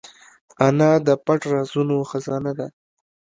انا 0.67 0.91
د 1.07 1.09
پټ 1.25 1.41
رازونو 1.53 1.97
خزانه 2.09 2.51
ده 2.59 2.67